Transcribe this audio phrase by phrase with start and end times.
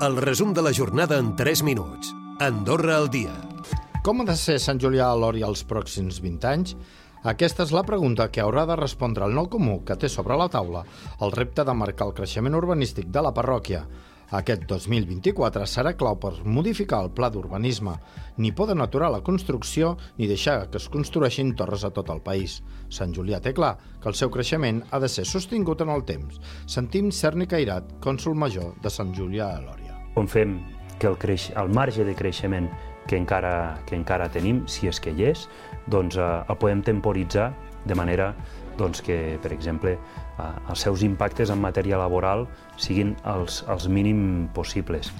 [0.00, 2.12] El resum de la jornada en 3 minuts.
[2.38, 3.32] Andorra al dia.
[4.06, 6.76] Com ha de ser Sant Julià a l'Ori els pròxims 20 anys?
[7.26, 10.46] Aquesta és la pregunta que haurà de respondre el nou comú que té sobre la
[10.52, 10.84] taula
[11.18, 13.80] el repte de marcar el creixement urbanístic de la parròquia.
[14.38, 17.96] Aquest 2024 serà clau per modificar el pla d'urbanisme.
[18.38, 22.60] Ni poden aturar la construcció ni deixar que es construeixin torres a tot el país.
[22.88, 26.38] Sant Julià té clar que el seu creixement ha de ser sostingut en el temps.
[26.70, 29.87] Sentim Cerni Cairat, cònsul major de Sant Julià a Lòria.
[30.18, 30.56] Com fem
[30.98, 32.66] que el, creix, el marge de creixement
[33.06, 35.44] que encara, que encara tenim, si és que hi és,
[35.86, 37.52] doncs eh, el podem temporitzar
[37.86, 38.32] de manera
[38.78, 44.48] doncs, que, per exemple, eh, els seus impactes en matèria laboral siguin els, els mínim
[44.58, 45.12] possibles.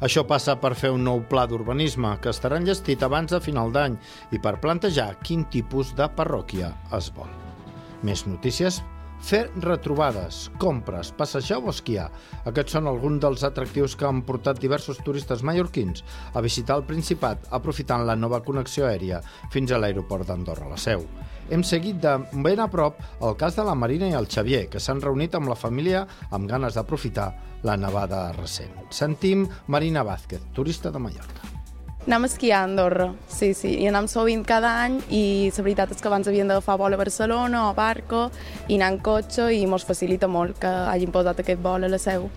[0.00, 4.00] Això passa per fer un nou pla d'urbanisme que estarà enllestit abans de final d'any
[4.32, 7.28] i per plantejar quin tipus de parròquia es vol.
[8.04, 8.82] Més notícies
[9.24, 12.10] Fer retrobades, compres, passejar o esquiar.
[12.46, 17.48] Aquests són alguns dels atractius que han portat diversos turistes mallorquins a visitar el Principat
[17.56, 19.22] aprofitant la nova connexió aèria
[19.54, 21.06] fins a l'aeroport d'Andorra la Seu.
[21.50, 24.82] Hem seguit de ben a prop el cas de la Marina i el Xavier, que
[24.82, 27.32] s'han reunit amb la família amb ganes d'aprofitar
[27.66, 28.74] la nevada recent.
[28.90, 31.55] Sentim Marina Vázquez, turista de Mallorca.
[32.06, 35.90] Anem a esquiar a Andorra, sí, sí, i anem sovint cada any i la veritat
[35.90, 38.28] és que abans havíem d'agafar vol a Barcelona o a Barco
[38.68, 41.98] i anar en cotxe i ens facilita molt que hagin posat aquest vol a la
[41.98, 42.30] seu.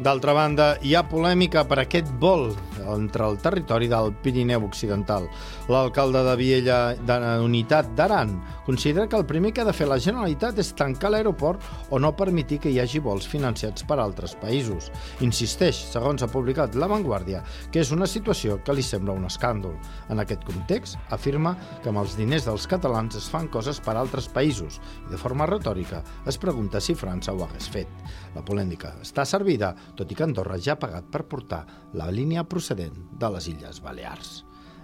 [0.00, 2.48] D'altra banda, hi ha polèmica per aquest vol
[2.80, 5.26] entre el territori del Pirineu Occidental.
[5.68, 8.32] L'alcalde de Viella de la Unitat d'Aran
[8.64, 12.14] considera que el primer que ha de fer la Generalitat és tancar l'aeroport o no
[12.16, 14.88] permetir que hi hagi vols financiats per altres països.
[15.20, 19.76] Insisteix, segons ha publicat La Vanguardia, que és una situació que li sembla un escàndol.
[20.08, 24.26] En aquest context, afirma que amb els diners dels catalans es fan coses per altres
[24.32, 27.88] països i, de forma retòrica, es pregunta si França ho hagués fet.
[28.34, 31.64] La polèmica està servida tot i que Andorra ja ha pagat per portar
[31.98, 34.40] la línia procedent de les Illes Balears.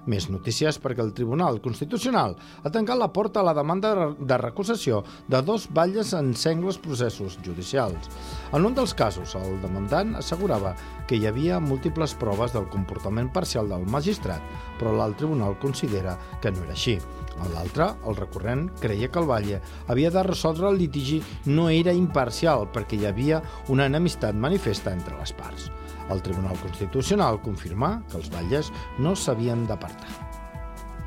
[0.08, 5.02] Més notícies perquè el Tribunal Constitucional ha tancat la porta a la demanda de recusació
[5.28, 8.08] de dos batlles en sengles processos judicials.
[8.56, 10.72] En un dels casos, el demandant assegurava
[11.08, 14.40] que hi havia múltiples proves del comportament parcial del magistrat,
[14.80, 16.96] però l'alt tribunal considera que no era així.
[17.38, 19.60] En l'altre, el recurrent creia que el Valle
[19.92, 21.20] havia de resoldre el litigi
[21.52, 25.68] no era imparcial perquè hi havia una enemistat manifesta entre les parts.
[26.08, 29.66] El Tribunal Constitucional confirma que els batlles no s'havien
[29.98, 30.28] d'apartar.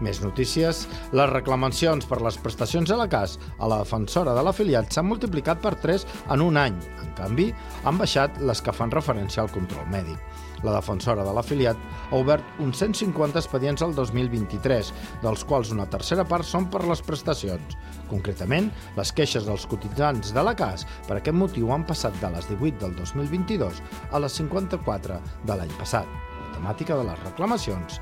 [0.01, 0.87] Més notícies.
[1.13, 5.61] Les reclamacions per les prestacions a la CAS a la defensora de l'afiliat s'han multiplicat
[5.61, 6.79] per 3 en un any.
[7.03, 7.51] En canvi,
[7.85, 10.17] han baixat les que fan referència al control mèdic.
[10.65, 11.77] La defensora de l'afiliat
[12.09, 14.91] ha obert uns 150 expedients al 2023,
[15.21, 17.77] dels quals una tercera part són per les prestacions.
[18.09, 22.49] Concretament, les queixes dels cotitzants de la CAS per aquest motiu han passat de les
[22.49, 23.81] 18 del 2022
[24.11, 26.09] a les 54 de l'any passat.
[26.41, 28.01] La temàtica de les reclamacions